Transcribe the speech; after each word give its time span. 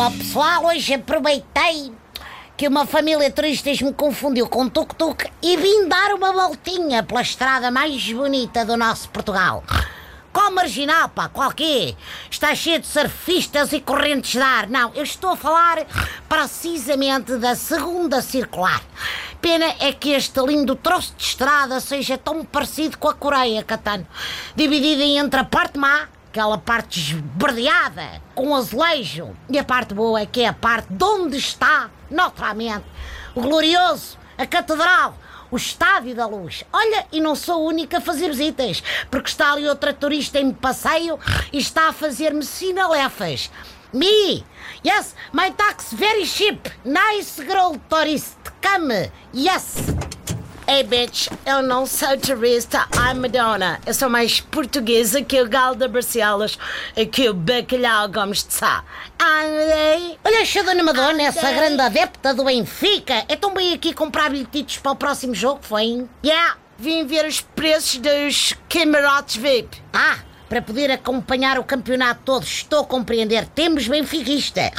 Bom, 0.00 0.10
pessoal, 0.12 0.64
hoje 0.64 0.94
aproveitei 0.94 1.92
que 2.56 2.66
uma 2.66 2.86
família 2.86 3.28
de 3.28 3.34
turistas 3.34 3.82
me 3.82 3.92
confundiu 3.92 4.48
com 4.48 4.66
tuk-tuk 4.66 5.30
e 5.42 5.58
vim 5.58 5.88
dar 5.88 6.14
uma 6.14 6.32
voltinha 6.32 7.02
pela 7.02 7.20
estrada 7.20 7.70
mais 7.70 8.10
bonita 8.10 8.64
do 8.64 8.78
nosso 8.78 9.10
Portugal. 9.10 9.62
Qual 10.32 10.50
marginal, 10.52 11.10
pá? 11.10 11.28
Qual 11.28 11.52
quê? 11.52 11.94
Está 12.30 12.54
cheio 12.54 12.80
de 12.80 12.86
surfistas 12.86 13.74
e 13.74 13.80
correntes 13.82 14.30
de 14.30 14.40
ar. 14.40 14.70
Não, 14.70 14.90
eu 14.94 15.02
estou 15.02 15.32
a 15.32 15.36
falar 15.36 15.84
precisamente 16.26 17.36
da 17.36 17.54
segunda 17.54 18.22
circular. 18.22 18.82
Pena 19.38 19.66
é 19.80 19.92
que 19.92 20.12
este 20.12 20.40
lindo 20.40 20.76
troço 20.76 21.12
de 21.14 21.24
estrada 21.24 21.78
seja 21.78 22.16
tão 22.16 22.42
parecido 22.42 22.96
com 22.96 23.06
a 23.06 23.12
Coreia, 23.12 23.62
Catano. 23.62 24.06
Dividida 24.56 25.02
entre 25.02 25.40
a 25.40 25.44
parte 25.44 25.78
má, 25.78 26.08
aquela 26.30 26.56
parte 26.56 27.00
esverdeada, 27.00 28.22
com 28.36 28.54
azulejo, 28.54 29.36
e 29.48 29.58
a 29.58 29.64
parte 29.64 29.92
boa 29.92 30.20
é 30.20 30.26
que 30.26 30.42
é 30.42 30.46
a 30.46 30.52
parte 30.52 30.86
de 30.92 31.04
onde 31.04 31.36
está, 31.36 31.90
naturalmente, 32.08 32.84
o 33.34 33.40
glorioso, 33.40 34.16
a 34.38 34.46
catedral, 34.46 35.16
o 35.50 35.56
Estádio 35.56 36.14
da 36.14 36.26
Luz. 36.26 36.62
Olha, 36.72 37.04
e 37.10 37.20
não 37.20 37.34
sou 37.34 37.54
a 37.54 37.68
única 37.68 37.98
a 37.98 38.00
fazer 38.00 38.28
visitas, 38.28 38.80
porque 39.10 39.28
está 39.28 39.52
ali 39.52 39.68
outra 39.68 39.92
turista 39.92 40.38
em 40.38 40.52
passeio 40.52 41.18
e 41.52 41.58
está 41.58 41.88
a 41.88 41.92
fazer-me 41.92 42.44
sinalefas. 42.44 43.50
Me, 43.92 44.44
yes, 44.86 45.16
my 45.32 45.50
tax 45.50 45.92
very 45.92 46.24
cheap, 46.24 46.70
nice 46.84 47.42
girl 47.42 47.76
tourist, 47.88 48.38
come, 48.62 49.10
yes. 49.34 50.09
Hey 50.72 50.84
bitch, 50.84 51.26
eu 51.44 51.62
não 51.62 51.84
sou 51.84 52.16
turista, 52.16 52.86
I'm 52.94 53.18
Madonna. 53.18 53.80
Eu 53.84 53.92
sou 53.92 54.08
mais 54.08 54.38
portuguesa 54.38 55.20
que 55.20 55.42
o 55.42 55.48
galo 55.48 55.74
da 55.74 55.88
Barcelos 55.88 56.56
e 56.96 57.04
que 57.04 57.28
o 57.28 57.34
bacalhau 57.34 58.08
Gomes 58.08 58.44
de 58.44 58.54
Sá. 58.54 58.84
Andei. 59.20 60.16
Olha, 60.24 60.42
a 60.42 60.62
Dona 60.62 60.84
Madonna, 60.84 61.22
essa 61.24 61.50
grande 61.50 61.80
adepta 61.82 62.32
do 62.32 62.44
Benfica. 62.44 63.24
É 63.28 63.34
tão 63.34 63.52
bem 63.52 63.74
aqui 63.74 63.92
comprar 63.92 64.30
bilhetes 64.30 64.76
para 64.76 64.92
o 64.92 64.96
próximo 64.96 65.34
jogo, 65.34 65.58
foi? 65.60 66.06
Yeah, 66.24 66.56
vim 66.78 67.04
ver 67.04 67.26
os 67.26 67.40
preços 67.40 67.96
dos 67.96 68.54
camarotes 68.68 69.38
VIP. 69.38 69.76
Ah, 69.92 70.20
para 70.48 70.62
poder 70.62 70.88
acompanhar 70.92 71.58
o 71.58 71.64
campeonato 71.64 72.20
todo. 72.24 72.44
Estou 72.44 72.82
a 72.82 72.86
compreender. 72.86 73.44
Temos 73.48 73.88
benfiquista. 73.88 74.70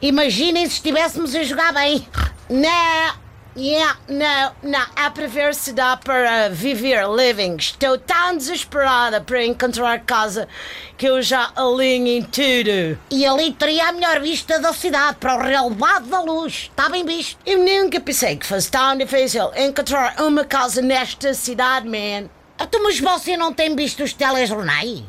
Imaginem 0.00 0.66
se 0.66 0.74
estivéssemos 0.74 1.34
a 1.34 1.42
jogar 1.42 1.74
bem. 1.74 2.06
Não. 2.48 3.21
Yeah, 3.54 3.98
não, 4.08 4.52
não, 4.62 5.52
se 5.52 5.74
dá 5.74 5.94
para 5.94 6.48
viver 6.48 7.06
living. 7.06 7.56
Estou 7.56 7.98
tão 7.98 8.34
desesperada 8.34 9.20
para 9.20 9.44
encontrar 9.44 10.00
casa 10.00 10.48
que 10.96 11.06
eu 11.06 11.20
já 11.20 11.52
alinho 11.54 12.08
em 12.08 12.22
tudo. 12.22 12.98
E 13.10 13.26
ali 13.26 13.52
teria 13.52 13.88
a 13.88 13.92
melhor 13.92 14.20
vista 14.20 14.58
da 14.58 14.72
cidade 14.72 15.18
para 15.20 15.36
o 15.36 15.42
relevado 15.42 16.06
da 16.06 16.22
luz. 16.22 16.70
Está 16.70 16.88
bem 16.88 17.04
visto? 17.04 17.36
Eu 17.44 17.58
nunca 17.58 18.00
pensei 18.00 18.36
que 18.36 18.46
fosse 18.46 18.70
tão 18.70 18.96
difícil 18.96 19.50
encontrar 19.54 20.18
uma 20.22 20.46
casa 20.46 20.80
nesta 20.80 21.34
cidade, 21.34 21.86
man. 21.86 22.30
Então, 22.58 22.82
mas 22.82 22.98
você 23.00 23.36
não 23.36 23.52
tem 23.52 23.76
visto 23.76 24.02
os 24.02 24.14
telejornais? 24.14 25.02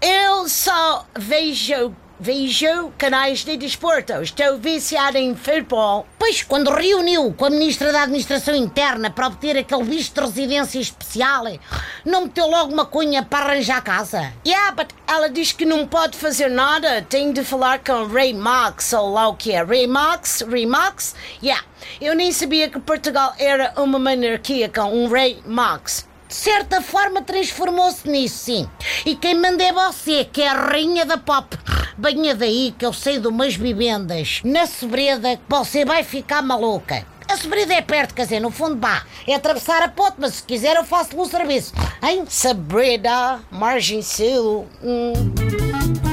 Eu 0.00 0.48
só 0.48 1.06
vejo 1.14 1.94
vejo 2.22 2.92
canais 2.96 3.42
de 3.44 3.56
desporto. 3.56 4.12
Estou 4.22 4.56
viciado 4.56 5.18
em 5.18 5.34
futebol. 5.34 6.06
Pois, 6.16 6.40
quando 6.40 6.70
reuniu 6.70 7.34
com 7.36 7.46
a 7.46 7.50
Ministra 7.50 7.90
da 7.90 8.04
Administração 8.04 8.54
Interna 8.54 9.10
para 9.10 9.26
obter 9.26 9.58
aquele 9.58 9.82
visto 9.82 10.14
de 10.14 10.20
residência 10.20 10.78
especial, 10.78 11.46
não 12.04 12.22
meteu 12.22 12.46
logo 12.46 12.72
uma 12.72 12.86
cunha 12.86 13.24
para 13.24 13.46
arranjar 13.46 13.82
casa? 13.82 14.32
Yeah, 14.46 14.70
but 14.70 14.90
ela 15.04 15.28
diz 15.28 15.50
que 15.50 15.64
não 15.64 15.84
pode 15.84 16.16
fazer 16.16 16.48
nada. 16.48 17.02
Tem 17.02 17.32
de 17.32 17.42
falar 17.42 17.80
com 17.80 18.06
Ray 18.06 18.32
Max, 18.32 18.92
ou 18.92 19.12
lá 19.12 19.26
o 19.26 19.34
que 19.34 19.50
é. 19.50 19.64
Ray 19.64 19.88
Max? 19.88 20.44
Ray 20.48 20.64
Max? 20.64 21.16
Yeah. 21.42 21.64
Eu 22.00 22.14
nem 22.14 22.30
sabia 22.30 22.70
que 22.70 22.78
Portugal 22.78 23.34
era 23.36 23.72
uma 23.76 23.98
monarquia 23.98 24.68
com 24.68 24.82
um 24.82 25.08
Ray 25.08 25.42
Max 25.44 26.06
de 26.28 26.36
certa 26.36 26.80
forma 26.80 27.20
transformou-se 27.20 28.08
nisso, 28.08 28.46
sim. 28.46 28.66
E 29.04 29.14
quem 29.14 29.34
manda 29.34 29.62
é 29.62 29.70
você, 29.70 30.24
que 30.24 30.40
é 30.40 30.48
a 30.48 30.54
rainha 30.54 31.04
da 31.04 31.18
pop. 31.18 31.58
Venha 31.98 32.34
daí 32.34 32.74
que 32.78 32.84
eu 32.86 32.92
sei 32.92 33.18
de 33.18 33.26
umas 33.26 33.54
vivendas 33.54 34.40
na 34.44 34.66
Sobreda 34.66 35.36
que 35.36 35.42
você 35.48 35.84
vai 35.84 36.02
ficar 36.02 36.42
maluca. 36.42 37.06
A 37.28 37.36
Sobreda 37.36 37.74
é 37.74 37.80
perto, 37.80 38.14
quer 38.14 38.24
dizer, 38.24 38.40
no 38.40 38.50
fundo, 38.50 38.78
vá. 38.78 39.04
É 39.26 39.34
atravessar 39.34 39.82
a 39.82 39.88
ponte, 39.88 40.16
mas 40.18 40.34
se 40.34 40.42
quiser 40.42 40.76
eu 40.76 40.84
faço-lhe 40.84 41.20
o 41.20 41.26
serviço. 41.26 41.72
Hein? 42.02 42.24
Sobreda, 42.28 43.40
Margem 43.50 44.02
Sul. 44.02 44.66
Hum. 44.82 46.11